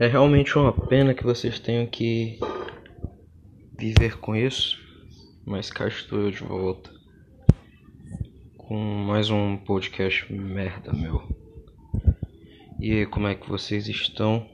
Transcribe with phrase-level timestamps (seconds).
[0.00, 2.38] É realmente uma pena que vocês tenham que
[3.76, 4.78] viver com isso,
[5.44, 6.88] mas cá estou eu de volta
[8.56, 11.20] com mais um podcast merda meu.
[12.78, 14.48] E aí, como é que vocês estão?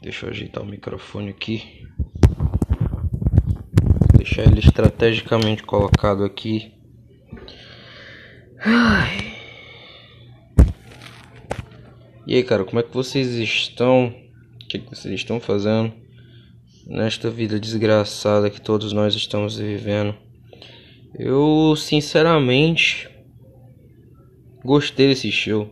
[0.00, 1.84] Deixa eu ajeitar o microfone aqui.
[4.16, 6.72] Deixar ele estrategicamente colocado aqui.
[8.60, 9.31] Ai.
[12.24, 14.14] E aí, cara, como é que vocês estão?
[14.62, 15.92] O que, é que vocês estão fazendo
[16.86, 20.14] nesta vida desgraçada que todos nós estamos vivendo?
[21.18, 23.08] Eu, sinceramente,
[24.64, 25.68] gostei desse show.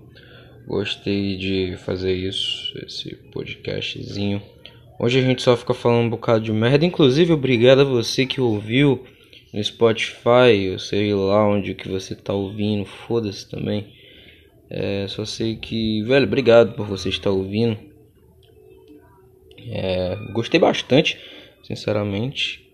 [0.66, 4.42] Gostei de fazer isso, esse podcastzinho.
[4.98, 6.84] Hoje a gente só fica falando um bocado de merda.
[6.84, 9.04] Inclusive, obrigado a você que ouviu
[9.52, 13.99] no Spotify, eu sei lá onde que você tá ouvindo, foda-se também.
[14.70, 17.76] É, só sei que, velho, obrigado por você estar ouvindo.
[19.68, 21.18] É, gostei bastante,
[21.64, 22.64] sinceramente.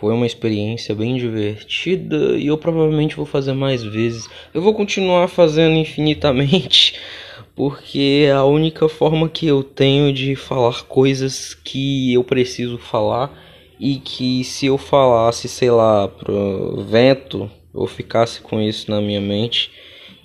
[0.00, 4.26] Foi uma experiência bem divertida e eu provavelmente vou fazer mais vezes.
[4.54, 6.98] Eu vou continuar fazendo infinitamente,
[7.54, 13.38] porque é a única forma que eu tenho de falar coisas que eu preciso falar
[13.78, 19.20] e que se eu falasse, sei lá, pro vento ou ficasse com isso na minha
[19.20, 19.70] mente,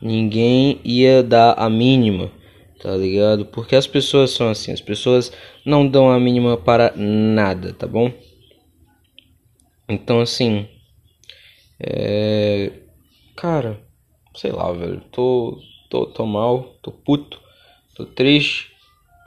[0.01, 2.31] ninguém ia dar a mínima,
[2.81, 3.45] tá ligado?
[3.45, 5.31] Porque as pessoas são assim, as pessoas
[5.65, 8.11] não dão a mínima para nada, tá bom?
[9.87, 10.67] Então assim,
[11.79, 12.71] é...
[13.35, 13.79] cara,
[14.35, 17.39] sei lá, velho, tô, tô, tô mal, tô puto,
[17.95, 18.71] tô triste,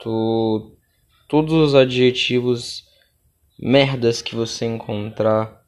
[0.01, 0.75] tô
[1.27, 2.83] todos os adjetivos
[3.57, 5.63] merdas que você encontrar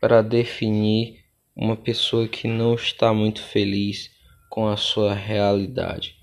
[0.00, 1.24] para definir
[1.56, 4.13] uma pessoa que não está muito feliz
[4.54, 6.14] com a sua realidade.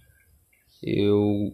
[0.81, 1.53] Eu.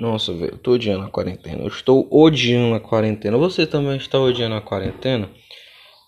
[0.00, 1.62] Nossa, velho, eu tô odiando a quarentena.
[1.62, 3.38] Eu estou odiando a quarentena.
[3.38, 5.30] Você também está odiando a quarentena?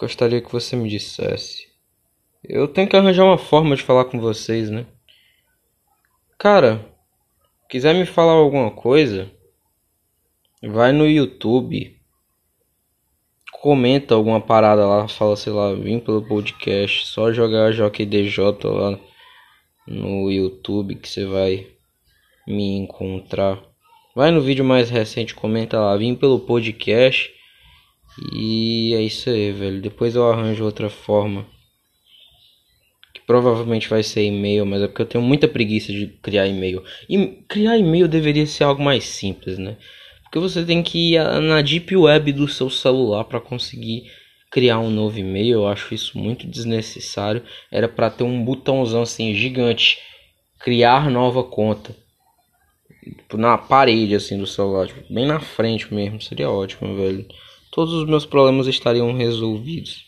[0.00, 1.69] Gostaria que você me dissesse.
[2.42, 4.84] Eu tenho que arranjar uma forma de falar com vocês, né?
[6.37, 6.84] Cara,
[7.69, 9.31] quiser me falar alguma coisa,
[10.60, 11.97] vai no YouTube,
[13.53, 19.12] comenta alguma parada lá, fala, sei lá, vim pelo podcast, só jogar JQDJ lá
[19.87, 21.66] no YouTube que você vai
[22.47, 23.62] me encontrar.
[24.15, 27.31] Vai no vídeo mais recente, comenta lá, vim pelo podcast.
[28.34, 29.81] E é isso aí, velho.
[29.81, 31.47] Depois eu arranjo outra forma.
[33.15, 36.82] Que provavelmente vai ser e-mail, mas é porque eu tenho muita preguiça de criar e-mail.
[37.09, 39.78] E criar e-mail deveria ser algo mais simples, né?
[40.25, 44.10] Porque você tem que ir na deep web do seu celular para conseguir
[44.52, 47.42] criar um novo e-mail, eu acho isso muito desnecessário.
[47.70, 49.98] Era para ter um botãozão assim gigante,
[50.60, 51.96] criar nova conta.
[53.02, 57.26] Tipo, na parede assim do celular, tipo, bem na frente mesmo, seria ótimo, velho.
[57.72, 60.04] Todos os meus problemas estariam resolvidos.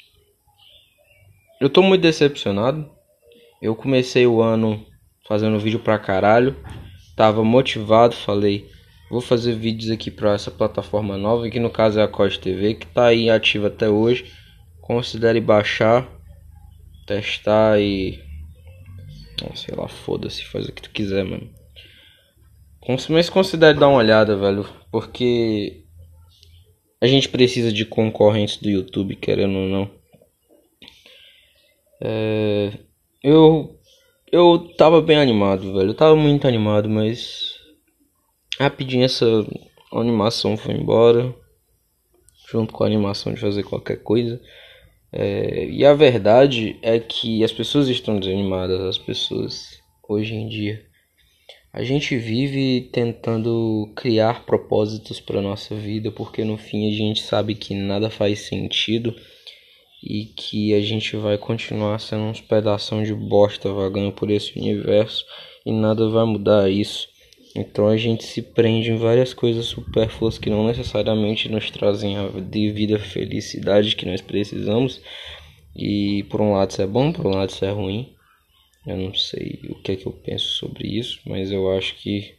[1.58, 2.88] Eu tô muito decepcionado.
[3.62, 4.84] Eu comecei o ano
[5.26, 6.54] fazendo vídeo pra caralho.
[7.16, 8.68] Tava motivado, falei,
[9.10, 12.74] vou fazer vídeos aqui para essa plataforma nova, que no caso é a Cos TV,
[12.74, 14.32] que tá aí ativa até hoje.
[14.80, 16.08] Considere baixar,
[17.06, 18.22] testar e.
[19.42, 21.50] Não, sei lá, foda-se, faz o que tu quiser, mano.
[23.08, 25.84] Mas considere dar uma olhada, velho, porque
[27.00, 29.90] a gente precisa de concorrentes do YouTube, querendo ou não.
[32.00, 32.72] É...
[33.22, 33.78] Eu
[34.30, 35.90] eu tava bem animado, velho.
[35.90, 37.53] Eu tava muito animado, mas
[38.58, 39.26] rapidinho essa
[39.92, 41.34] animação foi embora.
[42.50, 44.40] Junto com a animação de fazer qualquer coisa.
[45.12, 50.84] É, e a verdade é que as pessoas estão desanimadas, as pessoas hoje em dia.
[51.72, 57.54] A gente vive tentando criar propósitos para nossa vida, porque no fim a gente sabe
[57.54, 59.14] que nada faz sentido
[60.02, 65.24] e que a gente vai continuar sendo uns pedaços de bosta vagando por esse universo
[65.64, 67.08] e nada vai mudar isso.
[67.54, 72.26] Então a gente se prende em várias coisas supérfluas que não necessariamente nos trazem a
[72.28, 75.00] devida felicidade que nós precisamos.
[75.76, 78.12] E por um lado isso é bom, por um lado isso é ruim.
[78.84, 82.34] Eu não sei o que é que eu penso sobre isso, mas eu acho que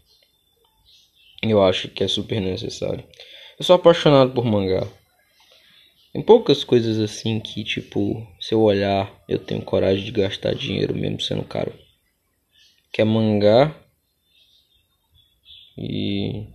[1.42, 3.04] eu acho que é super necessário.
[3.58, 4.86] Eu sou apaixonado por mangá.
[6.12, 10.96] Tem poucas coisas assim que, tipo, se eu olhar, eu tenho coragem de gastar dinheiro
[10.96, 11.74] mesmo sendo caro.
[12.92, 13.76] Que é mangá
[15.78, 16.48] e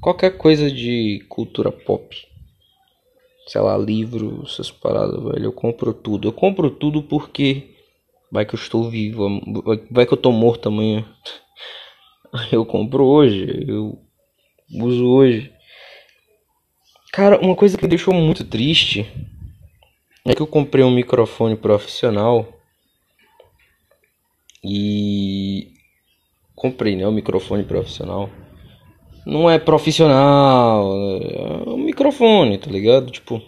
[0.00, 2.16] qualquer coisa de cultura pop.
[3.46, 5.44] Sei lá, livro, essas paradas, velho.
[5.44, 6.28] Eu compro tudo.
[6.28, 7.74] Eu compro tudo porque
[8.30, 9.28] vai que eu estou vivo,
[9.90, 11.04] vai que eu tô morto amanhã.
[12.52, 13.98] Eu compro hoje, eu
[14.70, 15.50] uso hoje.
[17.12, 19.06] Cara, uma coisa que me deixou muito triste
[20.22, 22.46] é que eu comprei um microfone profissional
[24.62, 25.75] e
[26.56, 28.30] comprei, né, um microfone profissional.
[29.26, 33.10] Não é profissional, é um microfone, tá ligado?
[33.10, 33.42] Tipo,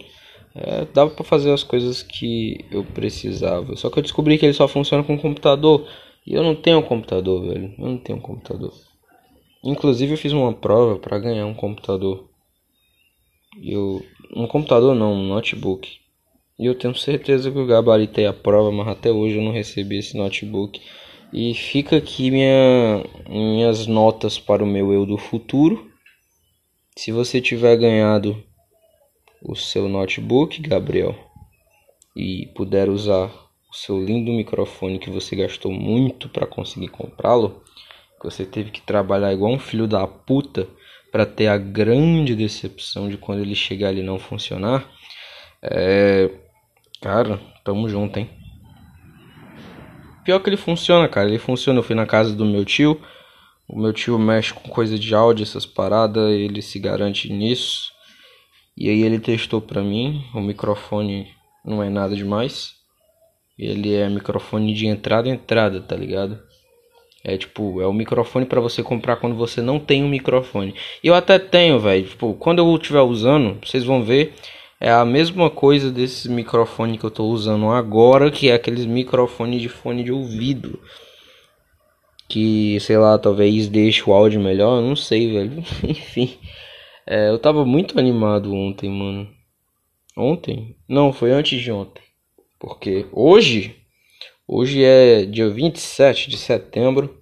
[0.55, 3.75] é, dava para fazer as coisas que eu precisava.
[3.75, 5.87] Só que eu descobri que ele só funciona com computador.
[6.27, 7.73] E eu não tenho computador, velho.
[7.77, 8.73] Eu não tenho computador.
[9.63, 12.29] Inclusive eu fiz uma prova para ganhar um computador.
[13.63, 14.01] Eu
[14.35, 15.97] um computador não, um notebook.
[16.59, 19.97] E eu tenho certeza que eu gabaritei a prova, mas até hoje eu não recebi
[19.97, 20.81] esse notebook.
[21.31, 25.91] E fica aqui minha, minhas notas para o meu eu do futuro.
[26.97, 28.43] Se você tiver ganhado
[29.41, 31.15] o seu notebook, Gabriel,
[32.15, 33.27] e puder usar
[33.71, 37.63] o seu lindo microfone que você gastou muito para conseguir comprá-lo,
[38.19, 40.67] que você teve que trabalhar igual um filho da puta
[41.11, 44.89] para ter a grande decepção de quando ele chegar ali não funcionar.
[45.61, 46.29] É...
[47.01, 48.38] Cara, tamo junto, hein?
[50.29, 51.27] Pior que ele funciona, cara.
[51.27, 51.79] Ele funciona.
[51.79, 53.01] Eu fui na casa do meu tio.
[53.67, 56.29] O meu tio mexe com coisa de áudio, essas paradas.
[56.29, 57.91] Ele se garante nisso.
[58.77, 60.23] E aí ele testou pra mim.
[60.35, 61.29] O microfone
[61.65, 62.73] não é nada demais.
[63.57, 66.39] Ele é microfone de entrada entrada, tá ligado?
[67.23, 70.75] É tipo, é o microfone para você comprar quando você não tem um microfone.
[71.03, 72.07] Eu até tenho, velho.
[72.07, 74.35] Tipo, quando eu estiver usando, vocês vão ver.
[74.81, 79.61] É a mesma coisa desse microfone que eu tô usando agora, que é aqueles microfones
[79.61, 80.79] de fone de ouvido.
[82.29, 85.59] Que, sei lá, talvez deixe o áudio melhor, não sei, velho.
[85.83, 86.37] Enfim.
[87.05, 89.29] É, eu tava muito animado ontem, mano.
[90.15, 90.77] Ontem?
[90.87, 92.03] Não, foi antes de ontem.
[92.57, 93.75] Porque hoje,
[94.47, 97.21] hoje é dia 27 de setembro.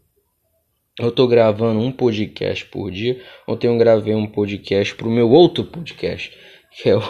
[0.99, 3.19] Eu tô gravando um podcast por dia.
[3.47, 6.35] Ontem eu gravei um podcast pro meu outro podcast,
[6.81, 7.01] que é o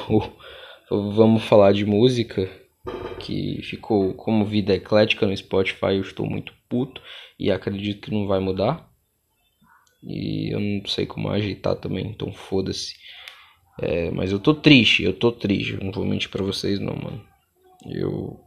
[0.89, 2.49] Vamos falar de música,
[3.19, 5.95] que ficou como vida eclética no Spotify.
[5.95, 7.01] Eu estou muito puto
[7.37, 8.89] e acredito que não vai mudar.
[10.01, 12.95] E eu não sei como ajeitar também, então foda-se.
[13.81, 15.77] É, mas eu tô triste, eu tô triste.
[15.83, 17.21] Não vou mentir pra vocês, não, mano.
[17.85, 18.39] Eu.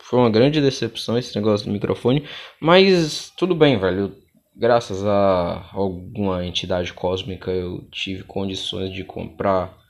[0.00, 2.24] Foi uma grande decepção esse negócio do microfone.
[2.60, 4.16] Mas tudo bem, velho.
[4.56, 9.80] Graças a alguma entidade cósmica eu tive condições de comprar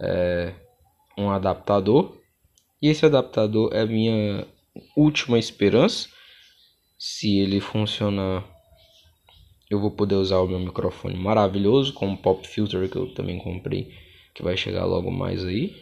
[0.00, 0.54] é,
[1.16, 2.16] um adaptador.
[2.80, 4.46] E esse adaptador é a minha
[4.96, 6.08] última esperança.
[6.98, 8.44] Se ele funcionar,
[9.70, 13.38] eu vou poder usar o meu microfone maravilhoso com o pop filter que eu também
[13.38, 13.92] comprei,
[14.34, 15.74] que vai chegar logo mais aí.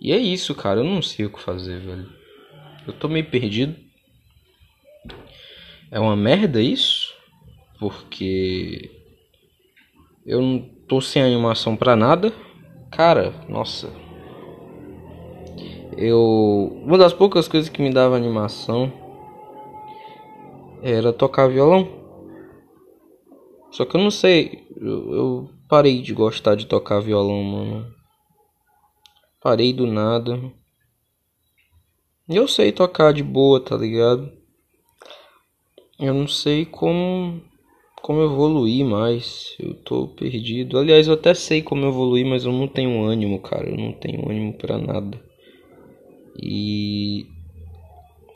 [0.00, 0.80] E é isso, cara.
[0.80, 2.08] Eu não sei o que fazer, velho.
[2.86, 3.76] Eu tô meio perdido.
[5.90, 7.14] É uma merda isso?
[7.78, 8.90] Porque
[10.24, 12.32] eu não tô sem animação pra nada.
[12.90, 13.92] Cara, nossa.
[15.96, 16.80] Eu.
[16.84, 18.92] Uma das poucas coisas que me dava animação
[20.82, 21.88] era tocar violão.
[23.70, 24.66] Só que eu não sei.
[24.76, 27.94] Eu, eu parei de gostar de tocar violão, mano.
[29.40, 30.40] Parei do nada.
[32.28, 34.30] Eu sei tocar de boa, tá ligado?
[35.98, 37.40] Eu não sei como
[38.00, 39.54] como evoluir mais.
[39.58, 40.78] Eu tô perdido.
[40.78, 43.68] Aliás, eu até sei como evoluir, mas eu não tenho ânimo, cara.
[43.68, 45.20] Eu não tenho ânimo para nada.
[46.40, 47.26] E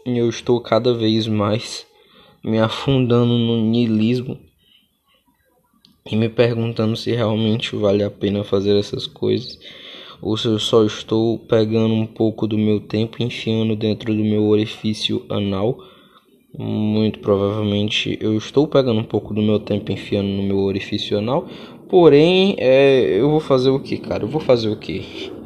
[0.04, 1.87] eu estou cada vez mais
[2.42, 4.38] me afundando no niilismo
[6.04, 9.57] e me perguntando se realmente vale a pena fazer essas coisas
[10.23, 14.45] ou se eu só estou pegando um pouco do meu tempo enfiando dentro do meu
[14.45, 15.76] orifício anal.
[16.59, 21.47] Muito provavelmente eu estou pegando um pouco do meu tempo enfiando no meu orifício anal.
[21.88, 24.25] Porém, é, eu vou fazer o que, cara?
[24.25, 25.32] Eu vou fazer o que?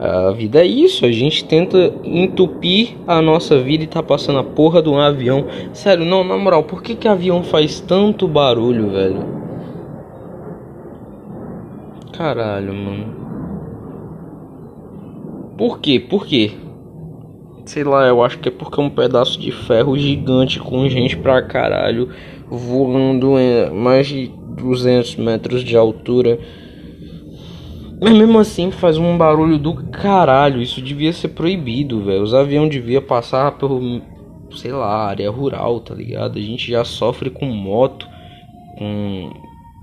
[0.00, 4.42] A vida é isso, a gente tenta entupir a nossa vida e tá passando a
[4.42, 5.44] porra de um avião.
[5.74, 9.22] Sério, não, na moral, por que que avião faz tanto barulho, velho?
[12.14, 13.14] Caralho, mano.
[15.58, 16.00] Por quê?
[16.00, 16.52] Por quê?
[17.66, 21.16] Sei lá, eu acho que é porque é um pedaço de ferro gigante com gente
[21.16, 22.08] pra caralho
[22.48, 26.38] voando em mais de 200 metros de altura.
[28.00, 30.60] Mas mesmo assim faz um barulho do caralho.
[30.60, 32.22] Isso devia ser proibido, velho.
[32.22, 34.00] Os aviões deviam passar pelo,
[34.56, 36.38] sei lá, área rural, tá ligado?
[36.38, 38.08] A gente já sofre com moto,
[38.78, 39.30] com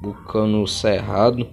[0.03, 1.48] o cano cerrado.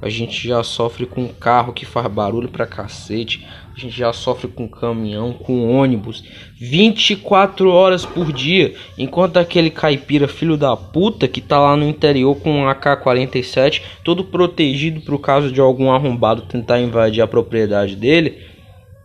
[0.00, 3.46] A gente já sofre com carro que faz barulho pra cacete.
[3.76, 6.24] A gente já sofre com caminhão, com ônibus.
[6.58, 8.74] 24 horas por dia.
[8.96, 14.24] Enquanto aquele caipira filho da puta que tá lá no interior com um AK-47, todo
[14.24, 18.42] protegido pro caso de algum arrombado tentar invadir a propriedade dele.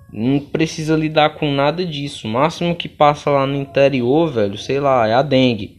[0.10, 2.26] Não precisa lidar com nada disso.
[2.26, 5.78] O máximo que passa lá no interior, velho, sei lá, é a dengue.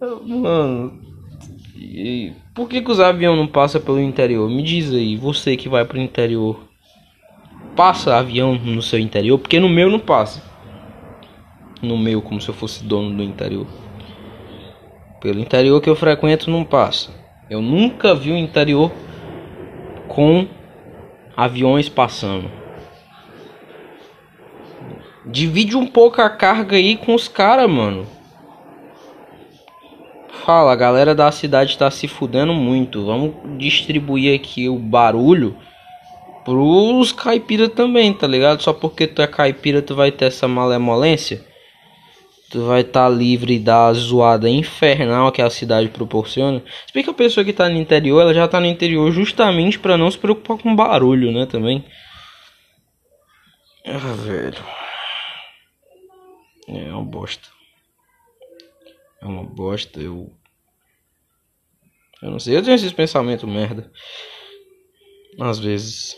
[0.26, 1.13] Mano,
[1.84, 4.48] e por que, que os aviões não passam pelo interior?
[4.48, 6.58] Me diz aí, você que vai pro interior,
[7.76, 9.38] passa avião no seu interior?
[9.38, 10.42] Porque no meu não passa.
[11.82, 13.66] No meu, como se eu fosse dono do interior.
[15.20, 17.10] Pelo interior que eu frequento, não passa.
[17.50, 18.90] Eu nunca vi o interior
[20.08, 20.46] com
[21.36, 22.50] aviões passando.
[25.26, 28.06] Divide um pouco a carga aí com os caras, mano.
[30.44, 33.06] Fala, a galera da cidade tá se fudendo muito.
[33.06, 35.56] Vamos distribuir aqui o barulho
[36.44, 38.62] pros caipira também, tá ligado?
[38.62, 41.42] Só porque tu é caipira, tu vai ter essa malemolência.
[42.50, 46.62] Tu vai estar tá livre da zoada infernal que a cidade proporciona.
[46.86, 49.78] Se bem que a pessoa que tá no interior, ela já tá no interior justamente
[49.78, 51.46] para não se preocupar com barulho, né?
[51.46, 51.82] Também.
[53.86, 54.62] Ah, velho.
[56.68, 57.53] É uma bosta.
[59.24, 60.30] É uma bosta, eu.
[62.20, 63.90] Eu não sei, eu tenho esses pensamentos merda.
[65.40, 66.14] Às vezes.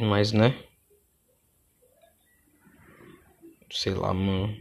[0.00, 0.58] Mas né?
[3.70, 4.52] Sei lá, mano.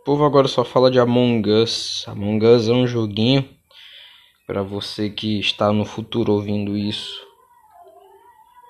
[0.00, 2.04] O povo agora só fala de Among Us.
[2.06, 3.48] Among Us é um joguinho.
[4.46, 7.24] Para você que está no futuro ouvindo isso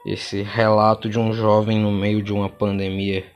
[0.05, 3.34] esse relato de um jovem no meio de uma pandemia.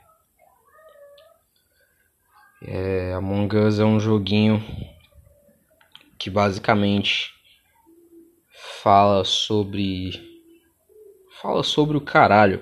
[2.61, 4.61] É, Among Us é um joguinho
[6.17, 7.31] que basicamente
[8.83, 10.11] fala sobre
[11.41, 12.61] fala sobre o caralho.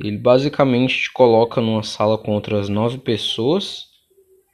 [0.00, 3.88] Ele basicamente te coloca numa sala com outras nove pessoas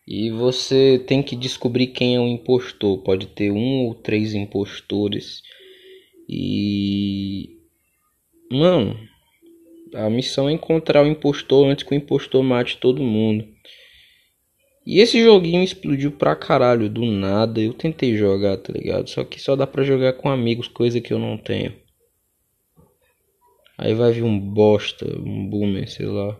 [0.06, 3.02] e você tem que descobrir quem é o impostor.
[3.02, 5.42] Pode ter um ou três impostores
[6.26, 7.58] e
[8.50, 8.98] Mano,
[9.94, 13.57] a missão é encontrar o impostor antes que o impostor mate todo mundo.
[14.88, 17.60] E esse joguinho explodiu pra caralho do nada.
[17.60, 19.06] Eu tentei jogar, tá ligado?
[19.10, 21.74] Só que só dá pra jogar com amigos, coisa que eu não tenho.
[23.76, 26.34] Aí vai vir um bosta, um boomer, sei lá.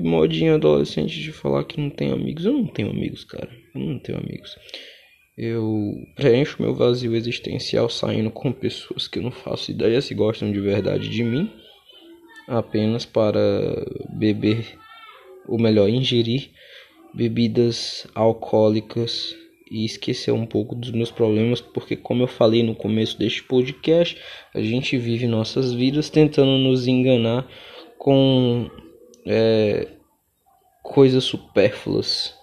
[0.00, 2.44] Modinha adolescente de falar que não tem amigos.
[2.44, 3.50] Eu não tenho amigos, cara.
[3.74, 4.56] Eu não tenho amigos.
[5.36, 10.52] Eu preencho meu vazio existencial saindo com pessoas que eu não faço ideia se gostam
[10.52, 11.50] de verdade de mim,
[12.46, 13.40] apenas para
[14.08, 14.78] beber,
[15.46, 16.50] ou melhor, ingerir
[17.14, 19.34] bebidas alcoólicas
[19.70, 24.16] e esquecer um pouco dos meus problemas, porque, como eu falei no começo deste podcast,
[24.54, 27.48] a gente vive nossas vidas tentando nos enganar
[27.98, 28.70] com
[29.26, 29.88] é,
[30.82, 32.34] coisas supérfluas,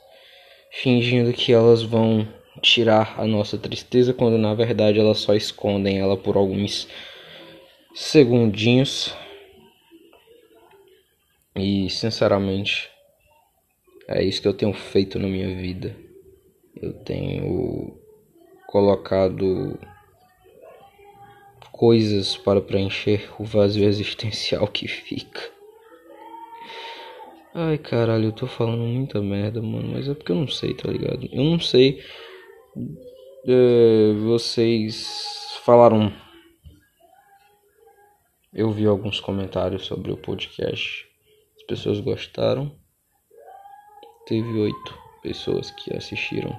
[0.71, 2.27] fingindo que elas vão
[2.61, 6.87] tirar a nossa tristeza quando na verdade elas só escondem ela por alguns
[7.93, 9.13] segundinhos.
[11.55, 12.92] E sinceramente
[14.07, 15.95] é isso que eu tenho feito na minha vida.
[16.75, 17.97] Eu tenho
[18.67, 19.79] colocado
[21.71, 25.41] coisas para preencher o vazio existencial que fica.
[27.53, 30.89] Ai caralho, eu tô falando muita merda, mano, mas é porque eu não sei, tá
[30.91, 31.29] ligado?
[31.31, 31.99] Eu não sei
[33.45, 36.11] é, vocês falaram.
[38.53, 41.07] Eu vi alguns comentários sobre o podcast.
[41.57, 42.75] As pessoas gostaram.
[44.25, 46.57] Teve oito pessoas que assistiram.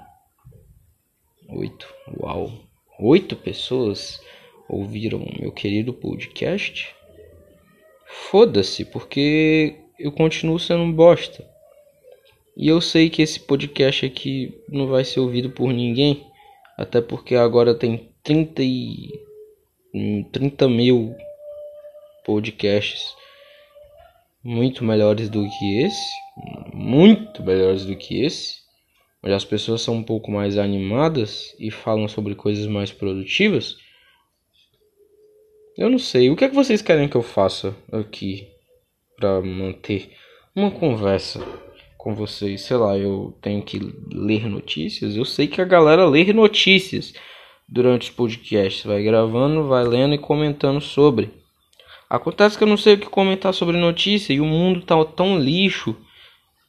[1.48, 1.88] Oito.
[2.20, 2.52] Uau!
[3.00, 4.20] Oito pessoas
[4.68, 6.94] ouviram meu querido podcast.
[8.06, 11.42] Foda-se, porque eu continuo sendo um bosta.
[12.54, 16.22] E eu sei que esse podcast aqui não vai ser ouvido por ninguém,
[16.76, 19.08] até porque agora tem 30, e,
[20.32, 21.16] 30 mil
[22.26, 23.16] podcasts
[24.42, 26.12] muito melhores do que esse,
[26.84, 28.62] muito melhores do que esse,
[29.22, 33.76] mas as pessoas são um pouco mais animadas e falam sobre coisas mais produtivas.
[35.76, 38.48] Eu não sei, o que é que vocês querem que eu faça aqui
[39.16, 40.12] para manter
[40.54, 41.40] uma conversa?
[42.04, 43.80] com vocês, sei lá, eu tenho que
[44.12, 45.16] ler notícias.
[45.16, 47.14] Eu sei que a galera lê notícias
[47.66, 51.30] durante os podcasts, vai gravando, vai lendo e comentando sobre.
[52.10, 55.38] Acontece que eu não sei o que comentar sobre notícia e o mundo tá tão
[55.38, 55.96] lixo.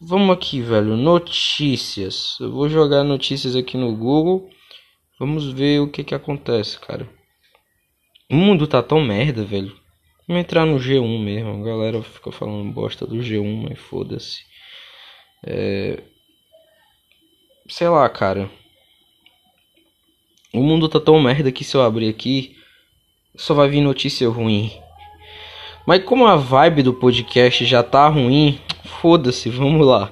[0.02, 0.98] Vamos aqui, velho.
[0.98, 2.38] Notícias.
[2.42, 4.50] Eu vou jogar notícias aqui no Google.
[5.18, 7.10] Vamos ver o que que acontece, cara.
[8.30, 9.74] O mundo tá tão merda, velho.
[10.28, 11.62] Vamos entrar no G1 mesmo.
[11.62, 14.42] A galera fica falando bosta do G1, mas foda-se.
[15.46, 16.04] É...
[17.70, 18.52] Sei lá, cara.
[20.54, 22.58] O mundo tá tão merda que se eu abrir aqui,
[23.34, 24.74] só vai vir notícia ruim.
[25.88, 30.12] Mas como a vibe do podcast já tá ruim, foda-se, vamos lá.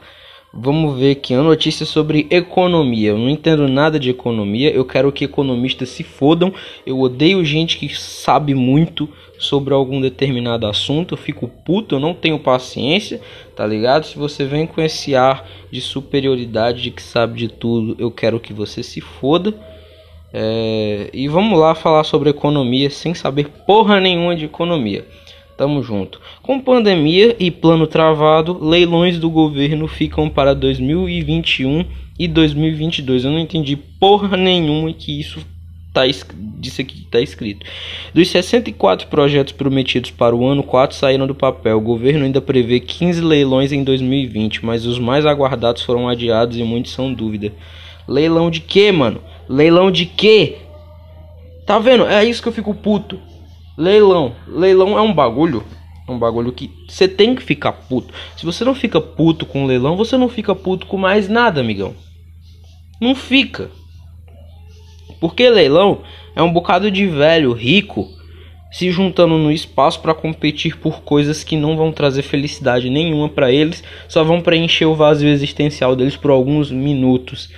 [0.56, 3.10] Vamos ver aqui a notícia sobre economia.
[3.10, 4.70] Eu não entendo nada de economia.
[4.70, 6.54] Eu quero que economistas se fodam.
[6.86, 11.16] Eu odeio gente que sabe muito sobre algum determinado assunto.
[11.16, 13.20] Eu fico puto, eu não tenho paciência,
[13.56, 14.06] tá ligado?
[14.06, 18.40] Se você vem com esse ar de superioridade, de que sabe de tudo, eu quero
[18.40, 19.56] que você se foda.
[20.32, 21.10] É...
[21.12, 25.04] E vamos lá falar sobre economia sem saber porra nenhuma de economia.
[25.58, 26.20] Tamo junto.
[26.42, 31.86] Com pandemia e plano travado, leilões do governo ficam para 2021
[32.18, 33.26] e 2022.
[33.26, 35.40] Eu não entendi porra nenhuma que isso
[35.94, 36.02] tá
[36.58, 37.66] disso aqui tá escrito.
[38.14, 41.78] Dos 64 projetos prometidos para o ano, 4 saíram do papel.
[41.78, 46.64] O governo ainda prevê 15 leilões em 2020, mas os mais aguardados foram adiados e
[46.64, 47.54] muitos são dúvida.
[48.08, 49.22] Leilão de quê, mano?
[49.48, 50.58] Leilão de quê?
[51.66, 52.06] Tá vendo?
[52.06, 53.20] É isso que eu fico puto.
[53.78, 54.36] Leilão.
[54.48, 55.64] Leilão é um bagulho.
[56.08, 58.14] É um bagulho que você tem que ficar puto.
[58.36, 61.96] Se você não fica puto com leilão, você não fica puto com mais nada, amigão.
[63.00, 63.72] Não fica.
[65.20, 66.02] Porque leilão
[66.36, 68.10] é um bocado de velho rico
[68.74, 73.52] se juntando no espaço para competir por coisas que não vão trazer felicidade nenhuma para
[73.52, 77.52] eles, só vão preencher o vazio existencial deles por alguns minutos,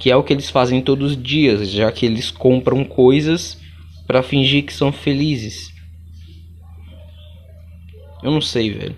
[0.00, 3.57] que é o que eles fazem todos os dias, já que eles compram coisas
[4.08, 5.70] para fingir que são felizes.
[8.22, 8.96] Eu não sei, velho.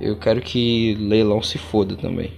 [0.00, 2.32] Eu quero que leilão se foda também.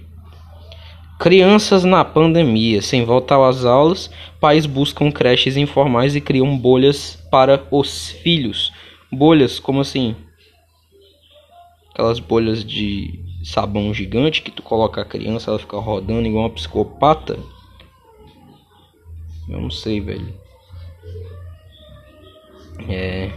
[1.19, 7.65] Crianças na pandemia, sem volta às aulas, pais buscam creches informais e criam bolhas para
[7.71, 8.71] os filhos.
[9.11, 10.15] Bolhas, como assim?
[11.91, 16.49] Aquelas bolhas de sabão gigante que tu coloca a criança, ela fica rodando igual uma
[16.49, 17.39] psicopata.
[19.49, 20.33] Eu não sei, velho.
[22.87, 23.29] É.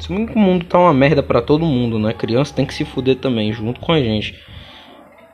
[0.00, 2.12] Se o mundo tá uma merda para todo mundo, né?
[2.12, 4.34] Criança tem que se fuder também, junto com a gente.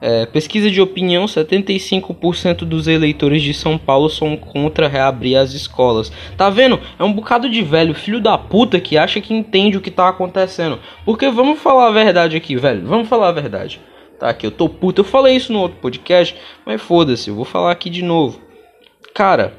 [0.01, 6.13] É, pesquisa de opinião: 75% dos eleitores de São Paulo são contra reabrir as escolas.
[6.37, 6.81] Tá vendo?
[6.99, 10.09] É um bocado de velho, filho da puta, que acha que entende o que tá
[10.09, 10.79] acontecendo.
[11.05, 12.87] Porque vamos falar a verdade aqui, velho.
[12.87, 13.81] Vamos falar a verdade.
[14.19, 15.01] Tá, aqui eu tô puto.
[15.01, 18.41] Eu falei isso no outro podcast, mas foda-se, eu vou falar aqui de novo.
[19.15, 19.55] Cara,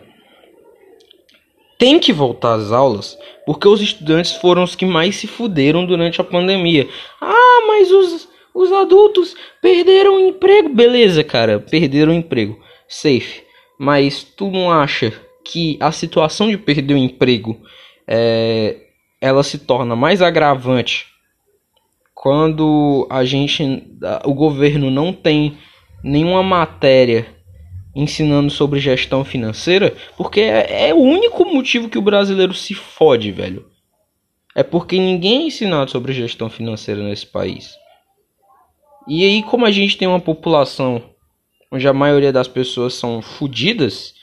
[1.79, 6.21] tem que voltar às aulas porque os estudantes foram os que mais se fuderam durante
[6.21, 6.87] a pandemia.
[7.19, 10.69] Ah, mas os, os adultos perderam o emprego.
[10.69, 12.59] Beleza, cara, perderam o emprego.
[12.87, 13.41] Safe.
[13.79, 15.11] Mas tu não acha
[15.43, 17.59] que a situação de perder o emprego
[18.07, 18.75] é,
[19.21, 21.07] ela se torna mais agravante
[22.13, 23.87] quando a gente
[24.25, 25.57] o governo não tem
[26.03, 27.25] nenhuma matéria
[27.95, 33.31] ensinando sobre gestão financeira, porque é, é, o único motivo que o brasileiro se fode,
[33.31, 33.65] velho.
[34.55, 37.75] É porque ninguém é ensinado sobre gestão financeira nesse país.
[39.07, 41.03] E aí, como a gente tem uma população
[41.71, 44.13] onde a maioria das pessoas são fodidas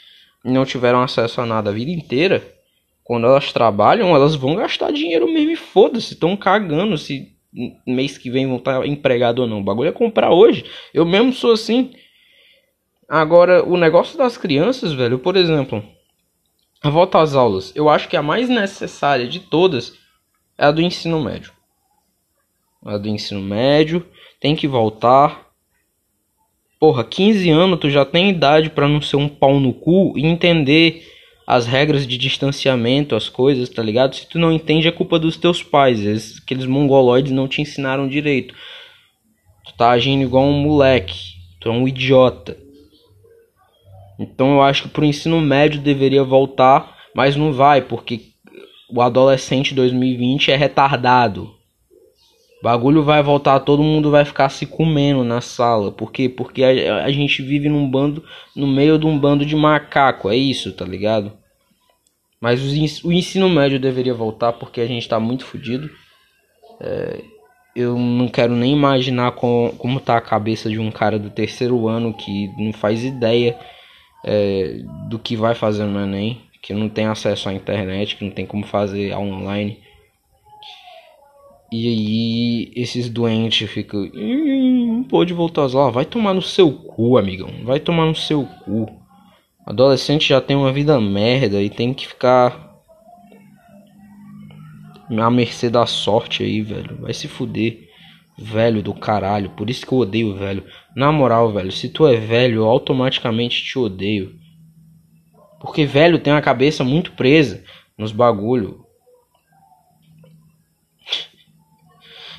[0.45, 2.43] e não tiveram acesso a nada a vida inteira,
[3.03, 7.37] quando elas trabalham, elas vão gastar dinheiro mesmo e foda-se, estão cagando se
[7.87, 9.61] mês que vem vão estar empregado ou não.
[9.61, 10.65] O bagulho é comprar hoje.
[10.93, 11.93] Eu mesmo sou assim.
[13.09, 15.83] Agora, o negócio das crianças, velho, por exemplo,
[16.83, 19.95] a volta às aulas, eu acho que a mais necessária de todas
[20.59, 21.53] é a do ensino médio.
[22.85, 24.07] A do ensino médio
[24.41, 25.47] tem que voltar.
[26.81, 30.27] Porra, 15 anos tu já tem idade para não ser um pau no cu e
[30.27, 31.05] entender
[31.47, 34.17] as regras de distanciamento, as coisas, tá ligado?
[34.17, 36.01] Se tu não entende, é culpa dos teus pais.
[36.01, 38.53] Eles, aqueles mongoloides não te ensinaram direito.
[39.65, 41.37] Tu tá agindo igual um moleque.
[41.61, 42.66] Tu é um idiota.
[44.19, 48.23] Então eu acho que pro ensino médio deveria voltar, mas não vai, porque
[48.89, 51.55] o adolescente 2020 é retardado.
[52.61, 55.93] O bagulho vai voltar, todo mundo vai ficar se comendo na sala.
[55.93, 56.29] Por quê?
[56.29, 58.25] Porque a, a gente vive num bando,
[58.55, 61.33] no meio de um bando de macaco, é isso, tá ligado?
[62.41, 62.63] Mas
[63.05, 65.91] o ensino médio deveria voltar porque a gente tá muito fodido.
[66.81, 67.23] É,
[67.75, 71.89] eu não quero nem imaginar com, como tá a cabeça de um cara do terceiro
[71.89, 73.59] ano que não faz ideia
[74.27, 78.33] é, do que vai fazer no Enem, que não tem acesso à internet, que não
[78.33, 79.79] tem como fazer online.
[81.73, 84.09] E aí esses doentes ficam.
[84.13, 85.91] Não pode voltar lá.
[85.91, 87.51] Vai tomar no seu cu, amigão.
[87.65, 88.89] Vai tomar no seu cu.
[89.65, 92.77] Adolescente já tem uma vida merda e tem que ficar
[95.11, 96.99] à mercê da sorte aí, velho.
[97.01, 97.86] Vai se fuder.
[98.39, 99.51] Velho do caralho.
[99.51, 100.65] Por isso que eu odeio velho.
[100.95, 101.73] Na moral, velho.
[101.73, 104.35] Se tu é velho, eu automaticamente te odeio.
[105.61, 107.65] Porque velho tem a cabeça muito presa
[107.97, 108.85] nos bagulho.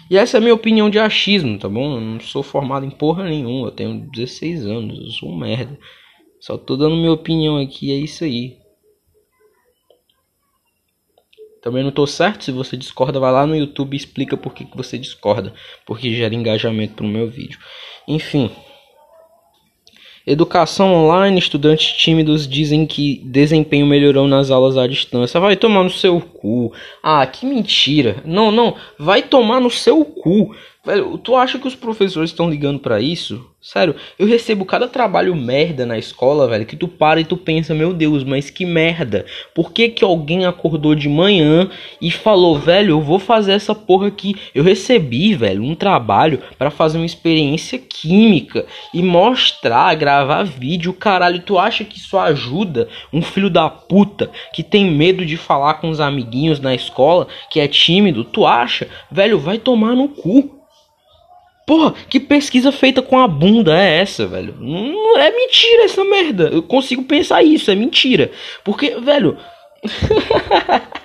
[0.10, 1.96] E essa é a minha opinião de achismo, tá bom?
[1.96, 3.68] Eu não sou formado em porra nenhuma.
[3.68, 5.00] Eu tenho 16 anos.
[5.00, 5.78] Eu sou um merda.
[6.40, 7.92] Só tô dando minha opinião aqui.
[7.92, 8.58] É isso aí.
[11.68, 12.46] Também não tô certo.
[12.46, 15.54] Se você discorda, vai lá no YouTube e explica por que, que você discorda.
[15.86, 17.60] Porque gera engajamento pro meu vídeo.
[18.08, 18.50] Enfim.
[20.26, 25.42] Educação online, estudantes tímidos dizem que desempenho melhorou nas aulas à distância.
[25.42, 26.72] Vai tomar no seu cu.
[27.04, 28.24] Ah, que mentira.
[28.24, 30.56] Não, não, vai tomar no seu cu.
[30.88, 33.46] Velho, tu acha que os professores estão ligando para isso?
[33.62, 37.76] Sério, eu recebo cada trabalho merda na escola, velho, que tu para e tu pensa,
[37.76, 39.26] meu Deus, mas que merda.
[39.54, 41.70] Por que que alguém acordou de manhã
[42.02, 44.34] e falou, velho, eu vou fazer essa porra aqui.
[44.56, 51.42] Eu recebi, velho, um trabalho para fazer uma experiência química e mostrar, gravar vídeo, caralho.
[51.42, 55.90] Tu acha que isso ajuda um filho da puta que tem medo de falar com
[55.90, 58.24] os amiguinhos na escola, que é tímido?
[58.24, 58.88] Tu acha?
[59.12, 60.57] Velho, vai tomar no cu.
[61.68, 64.56] Porra, que pesquisa feita com a bunda é essa, velho?
[64.58, 66.48] Não é mentira essa merda.
[66.48, 68.32] Eu consigo pensar isso, é mentira.
[68.64, 69.38] Porque, velho.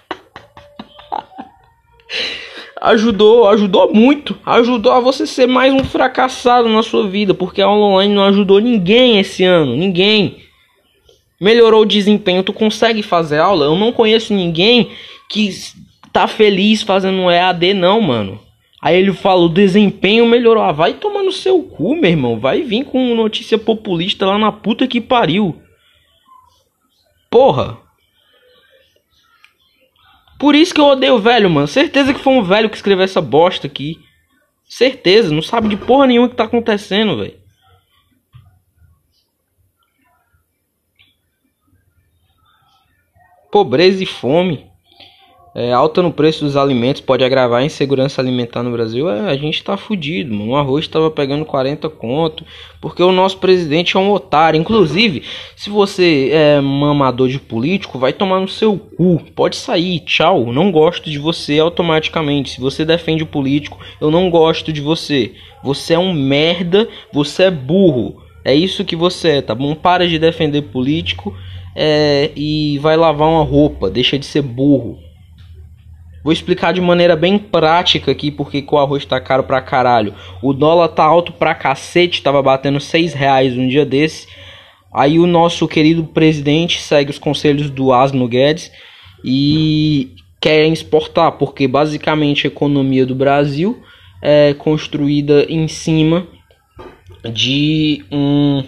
[2.80, 4.38] ajudou, ajudou muito.
[4.46, 7.34] Ajudou a você ser mais um fracassado na sua vida.
[7.34, 9.74] Porque a aula online não ajudou ninguém esse ano.
[9.74, 10.44] Ninguém.
[11.40, 12.44] Melhorou o desempenho.
[12.44, 13.64] Tu consegue fazer aula?
[13.64, 14.92] Eu não conheço ninguém
[15.28, 15.50] que
[16.12, 18.51] tá feliz fazendo EAD, não, mano.
[18.82, 20.60] Aí ele fala, o desempenho melhorou.
[20.60, 22.40] Ah, vai tomar no seu cu, meu irmão.
[22.40, 25.62] Vai vir com notícia populista lá na puta que pariu.
[27.30, 27.78] Porra.
[30.36, 31.68] Por isso que eu odeio o velho, mano.
[31.68, 34.00] Certeza que foi um velho que escreveu essa bosta aqui.
[34.64, 37.40] Certeza, não sabe de porra nenhuma que tá acontecendo, velho.
[43.52, 44.71] Pobreza e fome.
[45.54, 49.10] É, alta no preço dos alimentos pode agravar a insegurança alimentar no Brasil.
[49.10, 50.52] É, a gente tá fudido, mano.
[50.52, 52.42] O arroz tava pegando 40 conto.
[52.80, 54.58] Porque o nosso presidente é um otário.
[54.58, 55.22] Inclusive,
[55.54, 59.20] se você é mamador de político, vai tomar no seu cu.
[59.36, 60.50] Pode sair, tchau.
[60.50, 62.50] Não gosto de você automaticamente.
[62.50, 65.32] Se você defende o político, eu não gosto de você.
[65.62, 68.22] Você é um merda, você é burro.
[68.42, 69.74] É isso que você é, tá bom?
[69.74, 71.36] Para de defender político
[71.76, 73.90] é, e vai lavar uma roupa.
[73.90, 75.11] Deixa de ser burro.
[76.22, 80.14] Vou explicar de maneira bem prática aqui porque o arroz tá caro pra caralho.
[80.40, 84.28] O dólar tá alto pra cacete, tava batendo 6 reais um dia desse.
[84.94, 88.70] Aí o nosso querido presidente segue os conselhos do Asno Guedes
[89.24, 93.82] e quer exportar, porque basicamente a economia do Brasil
[94.20, 96.26] é construída em cima
[97.32, 98.62] de um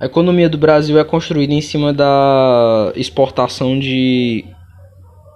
[0.00, 4.44] a economia do Brasil é construída em cima da exportação de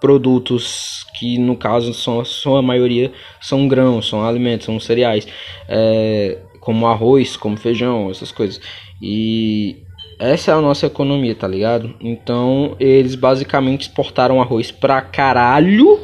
[0.02, 5.28] produtos que no caso são, a maioria são grãos, são alimentos, são cereais,
[5.68, 8.60] é, como arroz, como feijão, essas coisas.
[9.00, 9.76] E
[10.18, 11.94] essa é a nossa economia, tá ligado?
[12.00, 16.00] Então eles basicamente exportaram arroz pra caralho,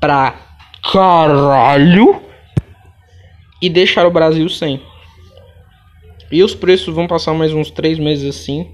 [0.00, 0.34] pra
[0.90, 2.22] caralho,
[3.60, 4.80] e deixaram o Brasil sem.
[6.32, 8.72] E os preços vão passar mais uns três meses assim,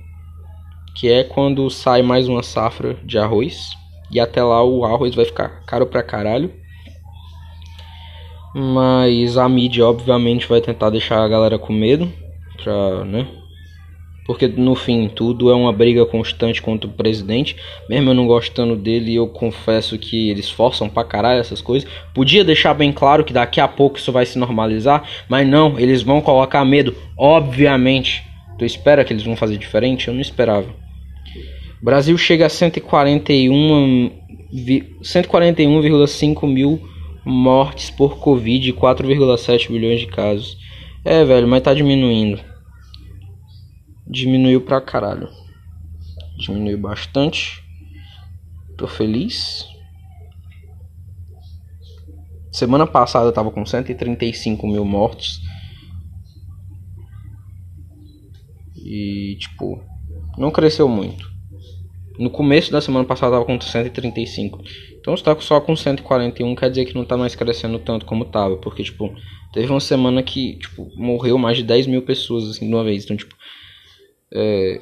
[0.95, 3.75] que é quando sai mais uma safra de arroz.
[4.11, 6.53] E até lá o arroz vai ficar caro pra caralho.
[8.55, 12.11] Mas a mídia obviamente vai tentar deixar a galera com medo.
[12.63, 13.27] Pra, né?
[14.27, 17.57] Porque no fim tudo é uma briga constante contra o presidente.
[17.89, 21.89] Mesmo eu não gostando dele, eu confesso que eles forçam pra caralho essas coisas.
[22.15, 25.05] Podia deixar bem claro que daqui a pouco isso vai se normalizar.
[25.29, 26.95] Mas não, eles vão colocar medo.
[27.17, 28.25] Obviamente.
[28.59, 30.09] Tu espera que eles vão fazer diferente?
[30.09, 30.86] Eu não esperava.
[31.87, 34.11] Brasil chega a 141,
[35.03, 36.81] 141,5 mil
[37.25, 40.59] mortes por Covid e 4,7 bilhões de casos.
[41.05, 42.43] É, velho, mas tá diminuindo.
[44.05, 45.29] Diminuiu pra caralho.
[46.37, 47.63] Diminuiu bastante.
[48.77, 49.65] Tô feliz.
[52.51, 55.41] Semana passada tava com 135 mil mortos.
[58.75, 59.81] E, tipo,
[60.37, 61.36] não cresceu muito.
[62.19, 64.63] No começo da semana passada tava com 135.
[64.99, 68.57] Então está só com 141, quer dizer que não tá mais crescendo tanto como tava.
[68.57, 69.15] Porque, tipo,
[69.53, 73.05] teve uma semana que, tipo, morreu mais de 10 mil pessoas, assim, de uma vez.
[73.05, 73.35] Então, tipo,
[74.33, 74.81] é,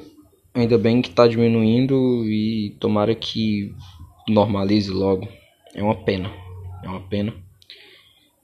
[0.53, 3.73] ainda bem que tá diminuindo e tomara que
[4.27, 5.27] normalize logo.
[5.73, 6.31] É uma pena.
[6.83, 7.44] É uma pena.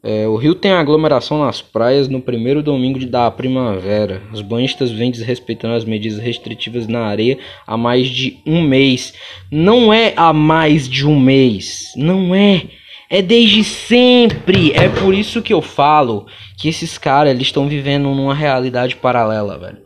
[0.03, 4.21] É, o Rio tem aglomeração nas praias no primeiro domingo de, da primavera.
[4.33, 7.37] Os banhistas vêm desrespeitando as medidas restritivas na areia
[7.67, 9.13] há mais de um mês.
[9.51, 11.91] Não é há mais de um mês.
[11.95, 12.63] Não é.
[13.09, 14.71] É desde sempre.
[14.73, 16.25] É por isso que eu falo
[16.57, 19.77] que esses caras eles estão vivendo numa realidade paralela, velho.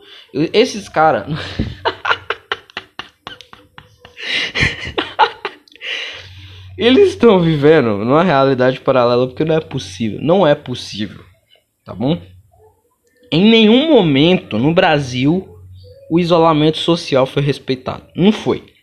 [0.54, 1.26] Esses caras.
[6.78, 10.20] Eles estão vivendo numa realidade paralela porque não é possível.
[10.22, 11.24] Não é possível.
[11.84, 12.22] Tá bom?
[13.32, 15.48] Em nenhum momento no Brasil
[16.10, 18.04] o isolamento social foi respeitado.
[18.16, 18.75] Não foi.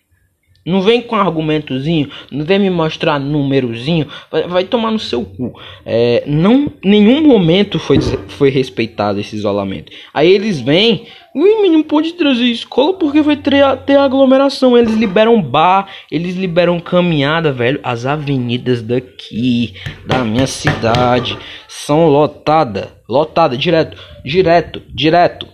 [0.65, 5.59] Não vem com argumentozinho, não vem me mostrar númerozinho, vai, vai tomar no seu cu.
[5.85, 7.99] É, não, nenhum momento foi,
[8.29, 9.91] foi respeitado esse isolamento.
[10.15, 14.79] Aí eles vêm, ui, não pode trazer escola porque vai ter, ter aglomeração.
[14.79, 17.81] Eles liberam bar, eles liberam caminhada, velho.
[17.83, 19.75] As avenidas daqui,
[20.07, 25.49] da minha cidade, são lotadas, lotada, direto, direto, direto,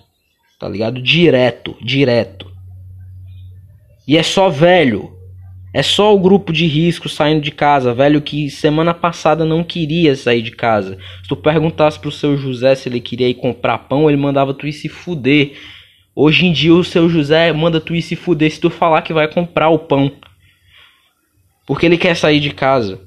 [0.61, 1.01] tá ligado?
[1.01, 2.58] Direto, direto.
[4.09, 5.13] E é só velho.
[5.75, 10.17] É só o grupo de risco saindo de casa, velho que semana passada não queria
[10.17, 10.97] sair de casa.
[11.23, 14.67] Se tu perguntasse pro seu José se ele queria ir comprar pão, ele mandava tu
[14.67, 15.53] ir se fuder.
[16.17, 19.13] Hoje em dia o seu José manda tu ir se fuder se tu falar que
[19.13, 20.11] vai comprar o pão.
[21.67, 22.99] Porque ele quer sair de casa.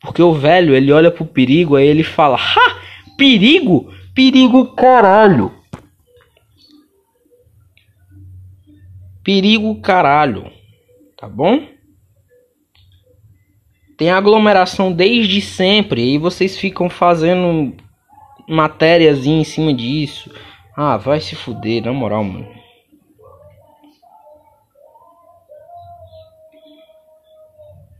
[0.00, 2.76] Porque o velho, ele olha pro perigo, aí ele fala: "Ha!
[3.16, 3.94] Perigo?
[4.12, 5.61] Perigo caralho!"
[9.24, 10.50] Perigo caralho.
[11.16, 11.66] Tá bom?
[13.96, 17.76] Tem aglomeração desde sempre e vocês ficam fazendo
[18.48, 20.30] matérias em cima disso.
[20.76, 22.48] Ah, vai se fuder, na moral, mano.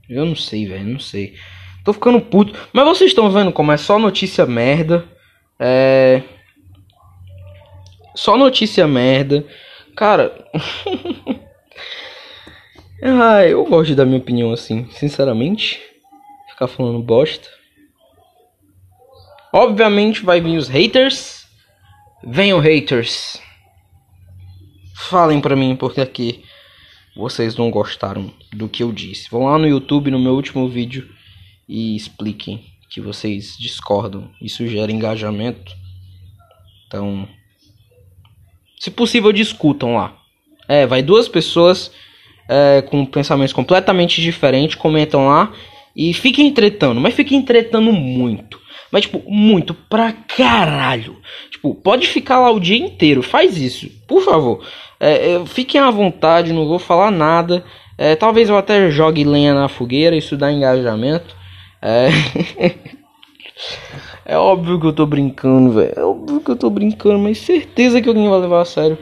[0.09, 1.35] Eu não sei, velho, não sei.
[1.85, 2.59] Tô ficando puto.
[2.73, 5.05] Mas vocês estão vendo como é só notícia merda.
[5.59, 6.23] É.
[8.15, 9.47] Só notícia merda.
[9.97, 10.49] Cara.
[13.03, 15.81] ah, eu gosto de dar minha opinião assim, sinceramente.
[16.51, 17.49] Ficar falando bosta.
[19.53, 21.47] Obviamente vai vir os haters.
[22.25, 23.41] Venham haters.
[24.95, 26.45] Falem pra mim porque aqui
[27.15, 29.31] vocês não gostaram do que eu disse.
[29.31, 31.09] Vão lá no YouTube no meu último vídeo
[31.69, 34.31] e expliquem que vocês discordam.
[34.41, 35.73] Isso gera engajamento.
[36.87, 37.29] Então,
[38.83, 40.13] se possível, discutam lá.
[40.69, 41.93] É, vai duas pessoas
[42.49, 45.53] é, com pensamentos completamente diferentes, comentam lá
[45.95, 48.61] e fiquem tretando, mas fiquem tretando muito.
[48.91, 51.17] Mas, tipo, muito pra caralho.
[51.49, 54.67] Tipo, pode ficar lá o dia inteiro, faz isso, por favor.
[54.99, 57.65] É, fiquem à vontade, não vou falar nada.
[57.97, 61.37] É, talvez eu até jogue lenha na fogueira, isso dá engajamento.
[61.81, 62.09] É.
[64.25, 65.93] É óbvio que eu tô brincando, velho.
[65.97, 68.99] É óbvio que eu tô brincando, mas certeza que alguém vai levar a sério.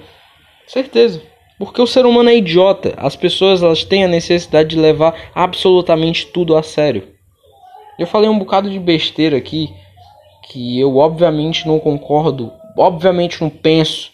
[0.66, 1.22] Certeza.
[1.58, 2.94] Porque o ser humano é idiota.
[2.96, 7.08] As pessoas elas têm a necessidade de levar absolutamente tudo a sério.
[7.98, 9.68] Eu falei um bocado de besteira aqui
[10.48, 14.10] que eu obviamente não concordo, obviamente não penso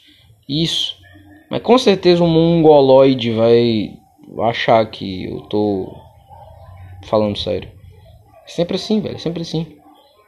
[0.49, 0.97] isso.
[1.49, 3.93] Mas com certeza um mongoloide vai
[4.41, 5.97] achar que eu tô
[7.05, 7.71] falando sério.
[8.45, 9.76] É sempre assim, velho, é sempre assim.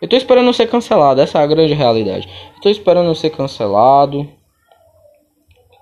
[0.00, 2.28] Eu tô esperando ser cancelado, essa é a grande realidade.
[2.54, 4.30] Eu tô esperando ser cancelado.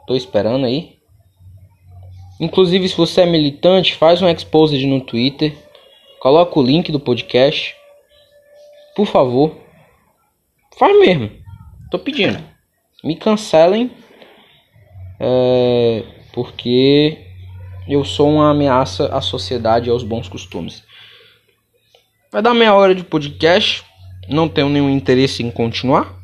[0.06, 0.96] Tô esperando aí.
[2.40, 5.54] Inclusive, se você é militante, faz um exposed no Twitter.
[6.20, 7.74] Coloca o link do podcast.
[8.94, 9.54] Por favor.
[10.78, 11.30] Faz mesmo.
[11.90, 12.42] Tô pedindo.
[13.04, 13.90] Me cancelem.
[15.20, 17.18] É, porque
[17.88, 20.82] eu sou uma ameaça à sociedade e aos bons costumes.
[22.32, 23.85] Vai dar meia hora de podcast
[24.28, 26.14] não tenho nenhum interesse em continuar.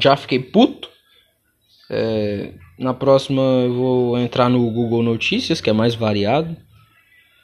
[0.00, 0.88] Já fiquei puto.
[1.90, 6.56] É, na próxima eu vou entrar no Google Notícias, que é mais variado.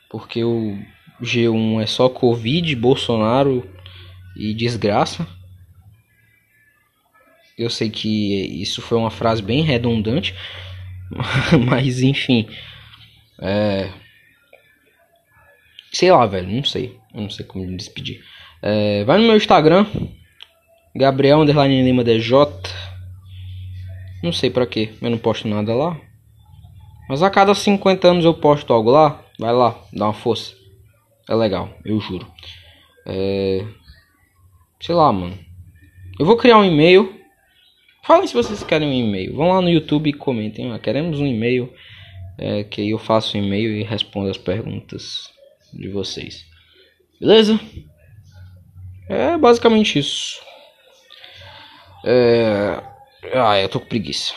[0.09, 0.79] Porque o
[1.23, 3.69] G1 é só Covid, Bolsonaro
[4.37, 5.27] e desgraça.
[7.57, 10.35] Eu sei que isso foi uma frase bem redundante.
[11.69, 12.49] Mas enfim.
[13.39, 13.93] É...
[15.93, 16.49] Sei lá, velho.
[16.49, 16.99] Não sei.
[17.15, 18.25] Eu não sei como me despedir.
[18.62, 19.87] É, vai no meu Instagram,
[20.94, 22.31] Gabriel Underline Lima DJ.
[24.23, 25.99] Não sei pra quê, eu não posto nada lá.
[27.09, 29.25] Mas a cada 50 anos eu posto algo lá.
[29.38, 30.55] Vai lá, dá uma força.
[31.29, 32.27] É legal, eu juro.
[33.07, 33.66] É...
[34.81, 35.37] Sei lá, mano.
[36.18, 37.18] Eu vou criar um e-mail.
[38.05, 39.35] Falem se vocês querem um e-mail.
[39.35, 40.70] Vão lá no YouTube e comentem.
[40.73, 41.73] Ah, queremos um e-mail.
[42.38, 45.31] É, que eu faço um e-mail e respondo as perguntas
[45.73, 46.46] de vocês.
[47.20, 47.59] Beleza?
[49.11, 50.40] É basicamente isso.
[52.05, 52.81] É...
[53.35, 54.33] Ah, eu tô com preguiça.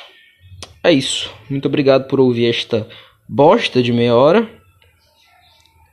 [0.83, 1.31] É isso.
[1.47, 2.87] Muito obrigado por ouvir esta
[3.29, 4.49] bosta de meia hora.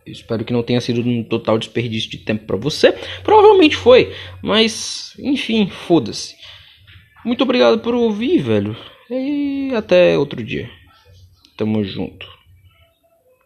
[0.06, 2.92] Eu espero que não tenha sido um total desperdício de tempo para você.
[3.22, 6.34] Provavelmente foi, mas enfim, foda-se.
[7.22, 8.74] Muito obrigado por ouvir, velho.
[9.10, 10.70] E até outro dia.
[11.54, 12.39] Tamo junto.